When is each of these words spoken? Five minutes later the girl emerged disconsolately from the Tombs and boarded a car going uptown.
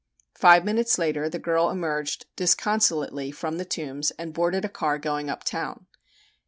Five 0.33 0.65
minutes 0.65 0.97
later 0.97 1.29
the 1.29 1.37
girl 1.37 1.69
emerged 1.69 2.25
disconsolately 2.35 3.29
from 3.29 3.59
the 3.59 3.65
Tombs 3.65 4.09
and 4.17 4.33
boarded 4.33 4.65
a 4.65 4.67
car 4.67 4.97
going 4.97 5.29
uptown. 5.29 5.85